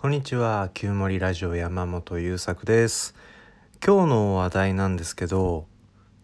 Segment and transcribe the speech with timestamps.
[0.00, 0.70] こんにちは。
[0.74, 3.16] 旧森ラジオ山本優作です。
[3.84, 5.66] 今日の話題なんですけど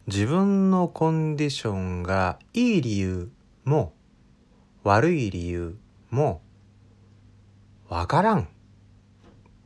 [0.06, 3.32] 自分のコンディションがいい理由
[3.64, 3.92] も
[4.84, 5.76] 悪い理由
[6.10, 6.40] も
[7.88, 8.48] わからん。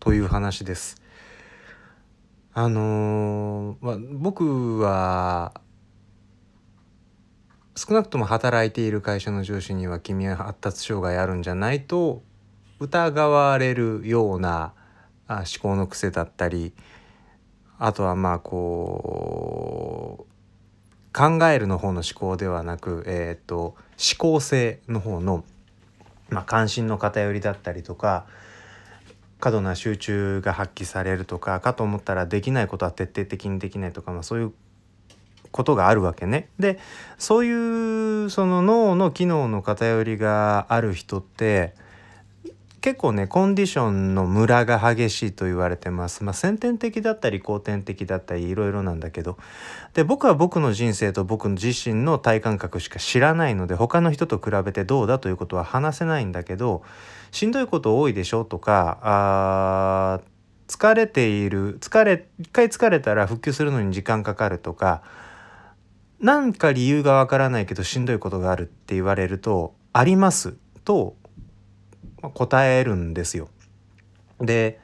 [0.00, 1.02] という話です。
[2.54, 5.60] あのーまあ、僕は
[7.76, 12.22] 少なくとも働いている会社の上司には君は発達障害あるんじゃないと
[12.80, 14.72] 疑われるような
[15.28, 16.72] 思考の癖だったり
[17.78, 20.28] あとはまあこう
[21.12, 23.76] 考えるの方の思考ではなく、えーと、思
[24.18, 25.44] 考性の方の、
[26.28, 28.26] まあ、関心の偏りだったりとか
[29.40, 34.52] 過度な集中が発揮されるとかかと思ったらできないことは徹底的にできないとか、まあ、そういう
[35.50, 36.48] ことがあるわけね。
[36.58, 36.78] で
[37.18, 41.74] そういうその脳の機能の偏りがある人って
[42.88, 46.24] 結構ねコンディションのムラが激しいと言われてます。
[46.24, 49.36] まあ、先天的だったり後天的だったりいろいろなんだけど
[49.92, 56.82] で僕は僕の人生と僕自身の体感覚しか知らないので他の人と比べてどうだということは話せないんだけど
[57.30, 60.22] しんどいこと多いでしょとか
[60.66, 65.02] 疲れている疲れ一回疲れたら復旧するのに時間かかるとか
[66.20, 71.17] 何か理由がわからないけどしんどいことがあるって言われると「あります」と
[72.34, 73.48] 答えるんですよ。
[74.40, 74.80] で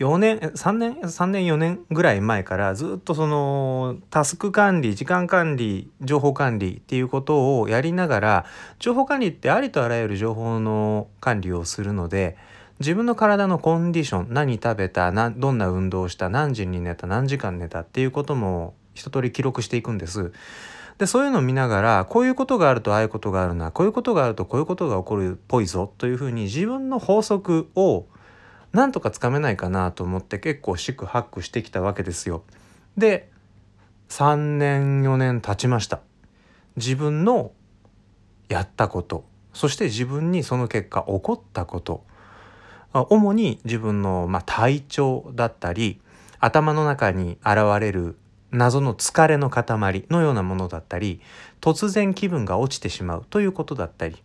[0.00, 8.46] 4年3年3年4年ぐらい前からずっとそのタスク管理時間管理情報管理っていうことをやりながら
[8.78, 12.38] 情報管理ってありとあらゆる情報の管理をするので
[12.78, 20.32] 自分の体のコンディション何食べたどんな運動をした何時に寝た何時間寝たっていうことも一通り記録していくんです。
[21.00, 28.04] でそういうのを見ながらこういうことがあるとああいうことがあるなこういうことがあるとこういうことが起こるっぽいぞというふうに自分の法則を
[28.72, 32.42] なんとかつかめないかなと思って結構四苦八苦してきたわけですよ。
[32.98, 33.30] で
[34.10, 36.00] 3年4年経ちました。
[36.76, 37.52] 自分の
[38.50, 42.04] やったことそして自分にその結果起こったこと
[42.92, 45.98] 主に自分のまあ体調だったり
[46.40, 48.16] 頭の中に現れる
[48.52, 51.20] 謎の疲れの塊のようなものだったり
[51.60, 54.16] 突然気分が落ちてしまうということだったり、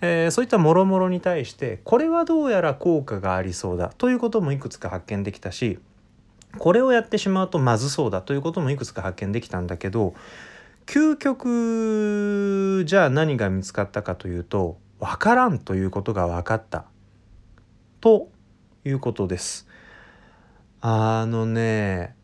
[0.00, 5.78] えー、そういったもろもろに対してこれはどうやら効果がありそうだということもいくつか発見できたし
[6.58, 10.14] これをやってしまうとまずそうだということもいくつか発見できたんだけど
[10.86, 16.84] 究極じゃあ何が見つかったかというと分からんということが分かった
[18.00, 18.28] と
[18.84, 19.68] いうことです。
[20.80, 22.16] あのね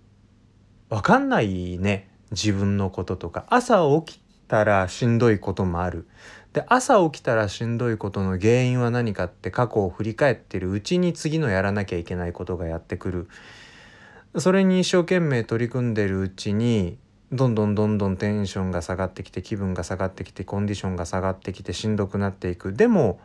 [0.88, 2.08] 分かんないね。
[2.30, 3.44] 自分のこととか。
[3.48, 6.06] 朝起きたらしんどいこともある。
[6.52, 13.28] で朝起きたらしんどいことの原因は何かって過去を振り返ってるうちに次のやらなきゃいけないことがやってくる。
[14.38, 16.98] それに一生懸命取り組んでるうちに
[17.32, 22.72] どんどんどんどんテンションが下がってきて気分が下がってきてコンディションが下がってきてしんどくなっていく。
[22.72, 23.18] でも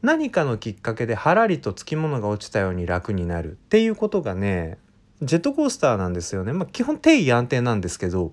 [0.00, 3.52] 何かのきっかけではらりとつきものが落ちたように楽になる。
[3.52, 4.78] っていうことがね
[5.22, 6.52] ジェットコースターなんですよね。
[6.52, 8.32] まあ、基本定位安定なんですけど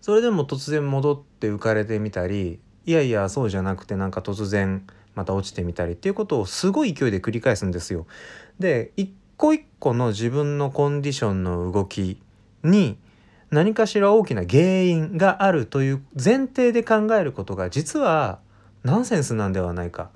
[0.00, 8.06] それでも突然戻って浮かれてみたりいやいやそうじゃなくてなんか突然また落ちてみたりっていうことをすごい勢いで繰り返すんですよ。
[8.58, 12.20] で一個一個の自分のコンディションの動き
[12.62, 12.96] に
[13.50, 18.38] 何かしら大きな原因があるという前提で考えることが実は
[18.82, 20.10] ナンセンスなんではないか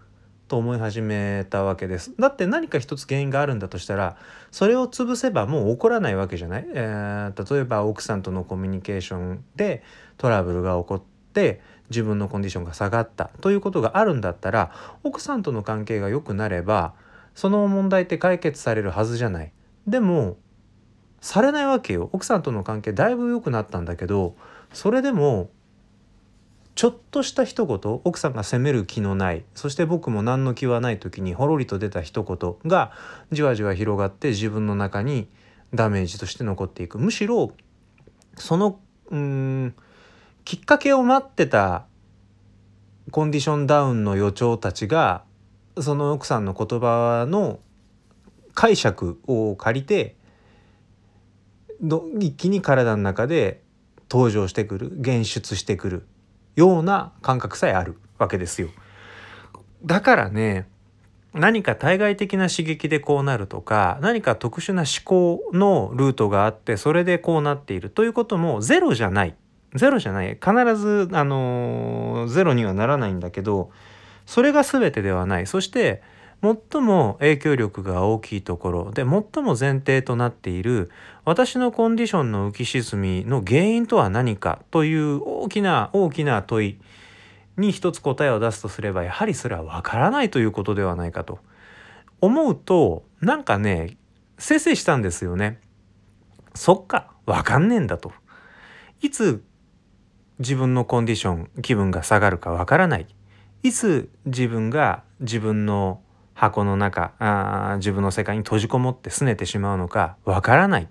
[0.48, 2.12] と思い始めたわけです。
[2.18, 4.16] だって何か一つ原因があるんだとしたら
[4.50, 9.82] それを潰せばもう起こらないわけじゃない、えー、例えば奥さんとのコミュニケーションで
[10.18, 11.02] トラブルが起こっ
[11.32, 16.94] て自分のコンディションが下がったということがあるんだったら奥さんとの関係が良くなれば
[17.34, 19.52] その問題って解決されるはずじゃない。
[19.86, 20.36] でも
[21.20, 22.08] されないわけよ。
[22.12, 24.36] 奥さんとの関係だいぶ良くなったんだけど
[24.72, 25.50] それでも
[26.76, 32.92] ちょっとした一言奥さんが責める気のないそして僕も何の気はない時にほろりと出た一言が
[33.32, 35.26] じわじわ広がって自分の中に
[35.74, 36.98] ダメージとして残っていく。
[36.98, 37.52] むしろ
[38.36, 38.78] その
[39.10, 39.74] うん
[40.44, 41.86] きっかけを待ってた
[43.10, 45.24] コンディションダウンの予兆たちが
[45.80, 47.58] その奥さんの言葉の
[48.52, 50.14] 解釈を借りて
[52.18, 53.62] 一気に体の中で
[54.10, 56.06] 登場してくる現出してくる。
[56.56, 58.68] ような感覚さえあるわけですよ。
[59.84, 60.66] だからね
[61.32, 69.36] 何か対外的な刺激でこうなるとか何か特殊な思考のルートがあってそれでこうなっているということもゼロじゃない。
[69.74, 70.38] ゼロじゃない。
[70.42, 73.70] 必ずあのゼロにはならないんだけど
[74.24, 75.46] それが全てではない。
[75.46, 76.02] そして
[76.42, 80.90] 最も影響力が大きいところで最も前提となっている
[81.24, 86.78] 私のコンディションの浮き沈みの原因とは何かという大きな大きな問い
[87.56, 91.38] に一つ答えを出すとすればやはりそれはわからないということではないかと
[92.20, 93.96] 思うとなんかね
[94.38, 95.60] せいせいしたんですよね。
[96.54, 98.12] そっかわかんねえんだと。
[99.00, 99.42] いつ
[100.38, 103.06] 自分のコンディション気分が下がるかわからない。
[103.62, 106.00] いつ自分が自分の
[106.36, 110.88] 箱の中あ自分の世界に閉じこもって拗ねてしまうのかわからない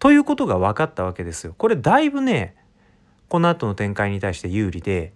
[0.00, 1.54] ということが分かったわけですよ。
[1.56, 2.56] これだいぶね
[3.28, 5.12] この後の展開に対して有利で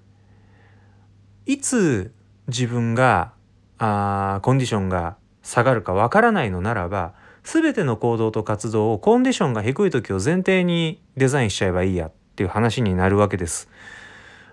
[1.44, 2.14] いつ
[2.46, 3.32] 自分が
[3.78, 13.68] あコンディションが下がるかわからないのならば全ての行動と活動をコンディションが低い時を前提にデザインしちゃえばいいやっていう話になるわけです。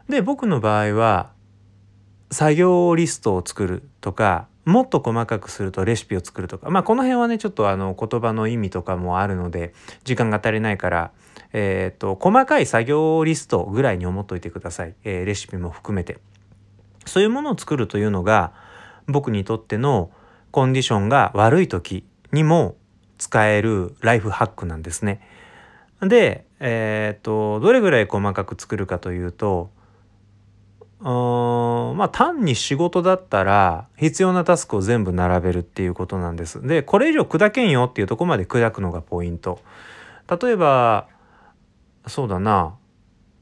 [0.10, 1.32] で僕の場合は
[2.32, 6.70] 作業リストを作るとかもっと細かくするとレシピを作るとか。
[6.70, 9.74] まあこの辺はねちょっとあの言葉の意味とかもあるので
[10.04, 11.12] 時間が足りないから
[11.54, 16.20] えっ、と細かい作業リストぐらいに思っといてください、えー、レシピも含めて。
[17.06, 18.54] そういうものを作るというのが
[19.08, 20.10] 僕にとっての
[20.52, 22.76] コンディションが悪い時にも
[23.18, 25.22] 使えるライフハックなんですね。
[26.02, 29.70] でえっ、とどれぐらい細かく作るかというと
[31.04, 36.66] うんまあ単に仕事だったら必要なタスクを全部並べるっていうことなんです。
[36.66, 39.60] でこれ以上砕けんよっていうとこまで砕くのがポイント。
[40.42, 41.08] 例えば
[42.08, 42.76] そうだな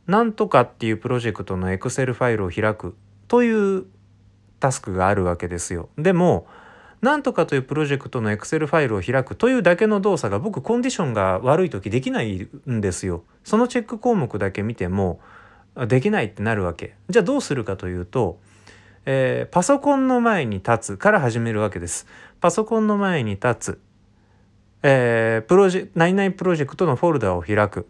[0.08, 2.96] なんとかっていうプロジェクトのエクセルファイルを開く
[3.28, 3.86] という
[4.60, 5.90] タスクがあるわけですよ。
[5.98, 6.48] でも
[7.02, 13.24] なんとかというプロジェクトのエクセルファイルを開くというだけの動作が僕コンディションが悪い時できないんですよ。
[13.44, 15.20] そのチェック項目だけ見ても
[15.76, 16.96] できないってなるわけ。
[17.10, 18.40] じゃあどうするかというと、
[19.06, 22.08] えー、パソコンの前に立つから始めるわけです。
[22.40, 23.82] パソコンの前に立つ、
[24.84, 27.88] えー、プロジェ何々プロジェクトのフォルダを開く、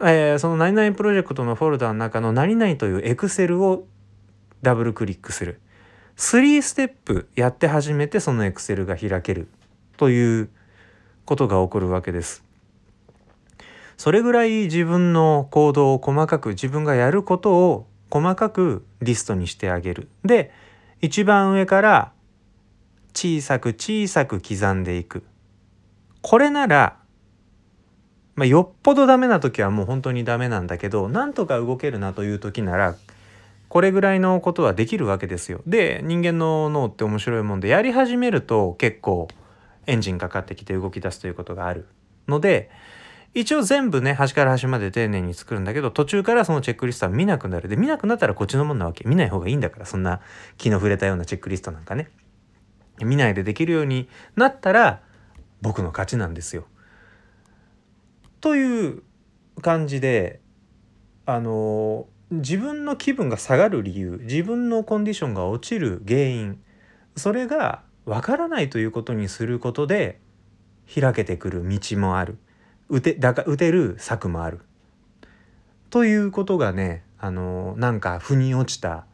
[0.00, 3.86] えー、その何々プロジェクトのフォルダの中の何々というエクセルを
[4.62, 5.60] ダブルクリックする。
[6.16, 9.48] 3ステップやって初めてそのエクセルが開ける
[9.96, 10.48] という
[11.24, 12.43] ことが起こるわけです。
[13.96, 20.08] それぐらい自分の行動を細かく自分がやることを細かくリストにしてあげる。
[20.24, 20.52] で
[21.00, 22.12] 一番上から
[23.14, 25.24] 小さく小さく刻んでいく。
[26.22, 26.96] これなら、
[28.34, 32.96] まあ、よっぽどダメな時はもう本当にダメなんだけどなんとか動けるなという時なら
[33.68, 35.60] これぐらいのことはできるわけですよ。
[35.66, 39.28] で人間の脳って面白いもんでやり始めると結構
[39.86, 41.86] エンジンかかってきて動き出すということがある
[42.26, 42.70] ので
[43.34, 47.68] 一応全部ね端から端まで丁寧に作るんだけど途中からそのチェックリストは見なくなる。
[47.68, 49.04] で見なくなったらこっちのもんなわけ。
[49.06, 50.20] 見ない方がいいんだからそんな
[50.56, 52.10] 気の触れたようなチェックリストなんかね。
[53.02, 55.00] 見ないでできるようになったら
[55.60, 56.64] 僕の勝ちなんですよ。
[58.40, 59.02] という
[59.62, 60.40] 感じで
[61.26, 66.60] あの自分の気分が下がる理由自分のコンディションが落ちる原因
[67.16, 70.20] それがわからないということにすることで
[70.94, 72.38] 開けてくる道もある。
[72.94, 74.60] 打てだか打てる策もある。
[75.90, 79.04] ということがねあのなんか腑に落ちた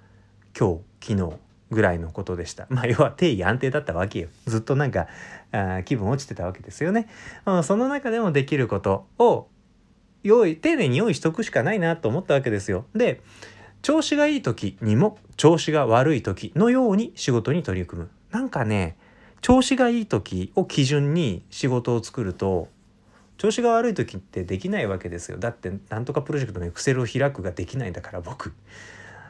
[0.59, 1.37] 今日昨日
[1.71, 2.67] ぐらいのことでした。
[2.69, 4.29] まあ要は定位安定だったわけよ。
[4.45, 5.07] ずっとなんか
[5.51, 7.09] あ気分落ちてたわけですよね。
[7.63, 9.49] その中でもできることを
[10.23, 12.85] 用意丁寧に用意しとくしかないなと思ったわけですよ。
[12.95, 13.23] で
[13.81, 18.11] 調子がいい時にも調子が悪い時のように仕事に取り組む。
[18.31, 18.99] なんかね
[19.41, 22.69] 調子がいい時を基準に仕事を作ると
[23.41, 25.39] 調子が悪い時ってできないわけですよ。
[25.39, 28.53] だってなんとかプロジェクトのエクセルを開くができないんだから僕。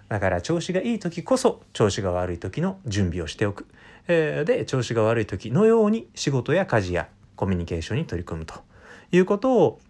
[0.08, 3.68] だから調子がいい時こそ調子が悪い時の準備をしておく、
[4.08, 8.54] えー、で調子が悪い時のように仕事や家事やコミュニケーションに取り組むと
[9.12, 9.80] いうことを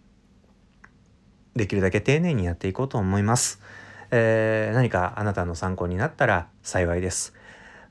[1.56, 3.62] できるだけ丁寧にやっていこうと思います、
[4.10, 7.39] えー、何かあなたの参考になったら幸いです。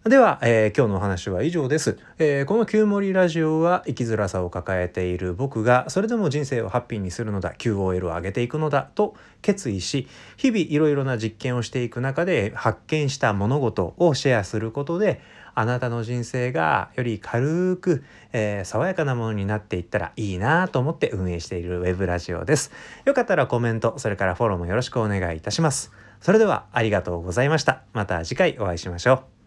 [0.06, 15.20] では、えー、今日のお話は以上です、えー、この旧森ラジオは生きづらさを抱えている僕がそれでも人生をハッピーにするのだ QOL を上げていくのだと決意し日々いろいろな実験をしていく中で発見した物事をシェアすることで
[15.53, 22.72] あなたの人生がより軽く、えー、爽やかなものになっていったらいいなと思って運営しているウェブラジオです。
[23.03, 25.91] よかったらコメント、それからフォローもよろしくお願いいたします。
[26.22, 27.82] それではありがとうございました。
[27.91, 29.38] また次回お会いしましょう。